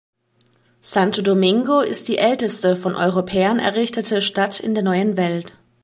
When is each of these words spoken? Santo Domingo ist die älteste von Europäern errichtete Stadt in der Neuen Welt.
Santo 0.81 1.21
Domingo 1.21 1.81
ist 1.81 2.07
die 2.07 2.17
älteste 2.17 2.75
von 2.75 2.95
Europäern 2.95 3.59
errichtete 3.59 4.23
Stadt 4.23 4.59
in 4.59 4.73
der 4.73 4.83
Neuen 4.83 5.15
Welt. 5.15 5.53